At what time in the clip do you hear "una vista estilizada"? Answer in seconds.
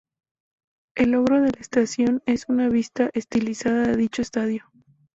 2.47-3.83